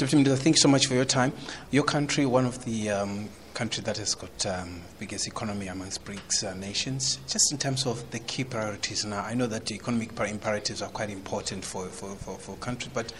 Deputy 0.00 0.16
Minister, 0.16 0.42
thank 0.42 0.56
you 0.56 0.60
so 0.60 0.68
much 0.68 0.86
for 0.86 0.94
your 0.94 1.04
time. 1.04 1.30
Your 1.70 1.84
country, 1.84 2.24
one 2.24 2.46
of 2.46 2.64
the 2.64 2.88
um, 2.88 3.28
countries 3.52 3.84
that 3.84 3.98
has 3.98 4.14
got 4.14 4.46
um, 4.46 4.80
biggest 4.98 5.26
economy 5.26 5.66
amongst 5.66 6.06
BRICS 6.06 6.42
uh, 6.42 6.54
nations, 6.54 7.18
just 7.28 7.52
in 7.52 7.58
terms 7.58 7.84
of 7.84 8.10
the 8.10 8.18
key 8.20 8.44
priorities 8.44 9.04
now, 9.04 9.20
I 9.20 9.34
know 9.34 9.46
that 9.48 9.66
the 9.66 9.74
economic 9.74 10.18
imperatives 10.18 10.80
are 10.80 10.88
quite 10.88 11.10
important 11.10 11.66
for, 11.66 11.84
for, 11.88 12.14
for, 12.14 12.38
for 12.38 12.56
country, 12.56 12.90
but 12.94 13.12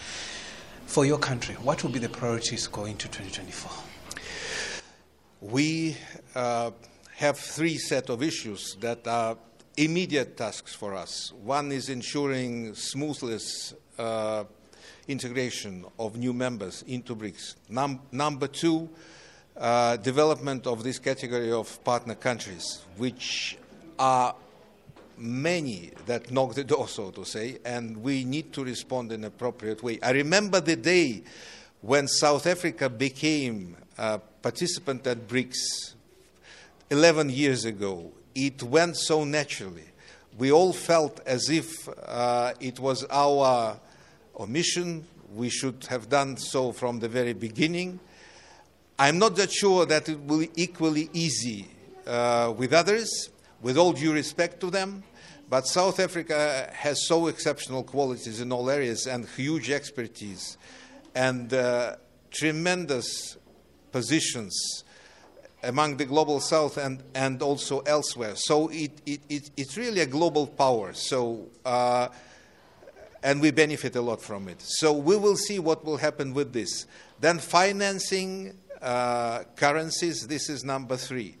for 0.87 1.05
your 1.05 1.19
country, 1.19 1.53
what 1.61 1.83
will 1.83 1.91
be 1.91 1.99
the 1.99 2.09
priorities 2.09 2.65
going 2.65 2.97
to 2.97 3.07
2024? 3.09 3.71
We 5.41 5.97
uh, 6.33 6.71
have 7.17 7.37
three 7.37 7.77
set 7.77 8.09
of 8.09 8.23
issues 8.23 8.75
that 8.79 9.07
are 9.07 9.37
immediate 9.77 10.35
tasks 10.35 10.73
for 10.73 10.95
us. 10.95 11.31
One 11.43 11.71
is 11.71 11.89
ensuring 11.89 12.73
smoothness 12.73 13.75
uh, 13.99 14.45
integration 15.07 15.85
of 15.99 16.17
new 16.17 16.33
members 16.33 16.83
into 16.87 17.15
BRICS. 17.15 17.55
Num- 17.69 18.01
number 18.11 18.47
two, 18.47 18.89
uh, 19.57 19.97
development 19.97 20.67
of 20.67 20.83
this 20.83 20.99
category 20.99 21.51
of 21.51 21.83
partner 21.83 22.15
countries, 22.15 22.81
which 22.97 23.57
are 23.99 24.35
many 25.17 25.91
that 26.05 26.31
knock 26.31 26.55
the 26.55 26.63
door, 26.73 26.87
so 26.87 27.11
to 27.11 27.25
say, 27.25 27.57
and 27.65 27.97
we 28.01 28.23
need 28.23 28.53
to 28.53 28.63
respond 28.63 29.11
in 29.11 29.21
an 29.21 29.25
appropriate 29.25 29.83
way. 29.83 29.99
I 30.01 30.11
remember 30.11 30.59
the 30.59 30.75
day 30.75 31.23
when 31.81 32.07
South 32.07 32.47
Africa 32.47 32.89
became 32.89 33.75
a 33.97 34.19
participant 34.19 35.05
at 35.07 35.27
BRICS 35.27 35.93
11 36.89 37.29
years 37.29 37.65
ago. 37.65 38.11
It 38.33 38.63
went 38.63 38.97
so 38.97 39.23
naturally. 39.23 39.85
We 40.37 40.51
all 40.51 40.73
felt 40.73 41.19
as 41.25 41.49
if 41.49 41.87
uh, 42.07 42.53
it 42.59 42.79
was 42.79 43.05
our 43.09 43.79
omission. 44.39 45.05
We 45.33 45.49
should 45.49 45.85
have 45.89 46.09
done 46.09 46.37
so 46.37 46.71
from 46.71 46.99
the 46.99 47.07
very 47.07 47.33
beginning. 47.33 47.99
I'm 48.99 49.17
not 49.17 49.35
that 49.37 49.51
sure 49.51 49.85
that 49.85 50.09
it 50.09 50.19
will 50.19 50.39
be 50.39 50.51
equally 50.55 51.09
easy 51.13 51.67
uh, 52.05 52.53
with 52.55 52.73
others, 52.73 53.29
with 53.61 53.77
all 53.77 53.93
due 53.93 54.13
respect 54.13 54.59
to 54.61 54.69
them. 54.69 55.03
But 55.49 55.67
South 55.67 55.99
Africa 55.99 56.69
has 56.73 57.07
so 57.07 57.27
exceptional 57.27 57.83
qualities 57.83 58.39
in 58.39 58.51
all 58.51 58.69
areas 58.69 59.07
and 59.07 59.27
huge 59.27 59.69
expertise 59.69 60.57
and 61.13 61.53
uh, 61.53 61.95
tremendous 62.29 63.37
positions 63.91 64.83
among 65.63 65.97
the 65.97 66.05
global 66.05 66.39
south 66.39 66.77
and, 66.77 67.03
and 67.13 67.41
also 67.41 67.79
elsewhere. 67.81 68.35
So 68.35 68.69
it, 68.69 68.91
it, 69.05 69.21
it, 69.29 69.51
it's 69.57 69.77
really 69.77 70.01
a 70.01 70.05
global 70.05 70.47
power. 70.47 70.93
So, 70.93 71.49
uh, 71.65 72.07
and 73.23 73.41
we 73.41 73.51
benefit 73.51 73.95
a 73.95 74.01
lot 74.01 74.21
from 74.21 74.47
it. 74.47 74.61
So 74.61 74.93
we 74.93 75.15
will 75.15 75.37
see 75.37 75.59
what 75.59 75.85
will 75.85 75.97
happen 75.97 76.33
with 76.33 76.53
this. 76.53 76.85
Then 77.19 77.39
financing 77.39 78.57
uh, 78.81 79.43
currencies, 79.55 80.27
this 80.27 80.49
is 80.49 80.63
number 80.63 80.97
three. 80.97 81.37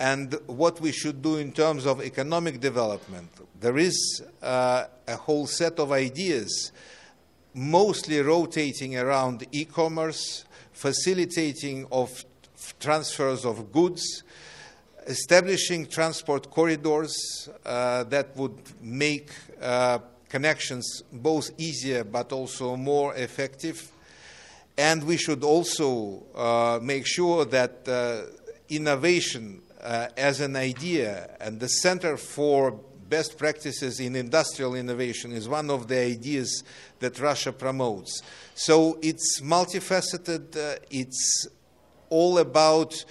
And 0.00 0.34
what 0.46 0.80
we 0.80 0.92
should 0.92 1.22
do 1.22 1.36
in 1.36 1.52
terms 1.52 1.84
of 1.84 2.00
economic 2.00 2.60
development. 2.60 3.30
There 3.60 3.76
is 3.76 4.22
uh, 4.40 4.84
a 5.06 5.16
whole 5.16 5.46
set 5.46 5.78
of 5.80 5.92
ideas, 5.92 6.72
mostly 7.52 8.20
rotating 8.20 8.96
around 8.96 9.46
e 9.50 9.64
commerce, 9.64 10.44
facilitating 10.72 11.86
of 11.90 12.24
transfers 12.78 13.44
of 13.44 13.72
goods, 13.72 14.22
establishing 15.06 15.86
transport 15.86 16.50
corridors 16.50 17.48
uh, 17.66 18.04
that 18.04 18.36
would 18.36 18.56
make 18.80 19.30
uh, 19.60 19.98
connections 20.28 21.02
both 21.12 21.50
easier 21.58 22.04
but 22.04 22.32
also 22.32 22.76
more 22.76 23.14
effective. 23.14 23.90
And 24.76 25.04
we 25.04 25.16
should 25.16 25.42
also 25.42 26.22
uh, 26.34 26.78
make 26.82 27.06
sure 27.06 27.44
that 27.46 27.88
uh, 27.88 28.30
innovation 28.68 29.62
uh, 29.80 30.08
as 30.16 30.40
an 30.40 30.56
idea 30.56 31.36
and 31.40 31.58
the 31.58 31.68
Center 31.68 32.16
for 32.16 32.78
Best 33.08 33.38
Practices 33.38 34.00
in 34.00 34.14
Industrial 34.14 34.74
Innovation 34.74 35.32
is 35.32 35.48
one 35.48 35.70
of 35.70 35.88
the 35.88 35.98
ideas 35.98 36.62
that 37.00 37.18
Russia 37.18 37.52
promotes. 37.52 38.22
So 38.54 38.98
it's 39.02 39.40
multifaceted, 39.40 40.56
uh, 40.56 40.78
it's 40.90 41.48
all 42.10 42.38
about 42.38 43.04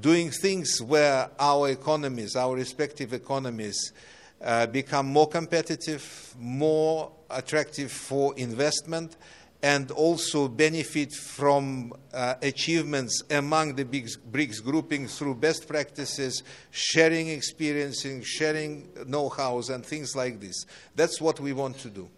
doing 0.00 0.30
things 0.30 0.80
where 0.80 1.30
our 1.38 1.68
economies, 1.68 2.34
our 2.34 2.54
respective 2.54 3.12
economies, 3.12 3.92
uh, 4.42 4.66
become 4.66 5.06
more 5.06 5.28
competitive, 5.28 6.34
more 6.38 7.12
attractive 7.30 7.90
for 7.90 8.34
investment, 8.36 9.16
and 9.62 9.92
also 9.92 10.48
benefit 10.48 11.12
from 11.14 11.92
uh, 12.12 12.34
achievements 12.42 13.22
among 13.30 13.76
the 13.76 13.84
big 13.84 14.08
BRICS 14.30 14.62
grouping 14.62 15.06
through 15.06 15.36
best 15.36 15.68
practices, 15.68 16.42
sharing 16.70 17.28
experiences, 17.28 18.26
sharing 18.26 18.88
know-hows, 19.06 19.70
and 19.70 19.86
things 19.86 20.16
like 20.16 20.40
this. 20.40 20.66
That's 20.96 21.20
what 21.20 21.38
we 21.38 21.52
want 21.52 21.78
to 21.78 21.88
do. 21.88 22.08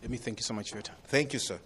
Let 0.00 0.10
me 0.10 0.16
thank 0.16 0.38
you 0.38 0.44
so 0.44 0.54
much 0.54 0.70
for 0.70 0.76
your 0.76 0.82
time. 0.82 0.96
Thank 1.04 1.34
you, 1.34 1.38
sir. 1.38 1.58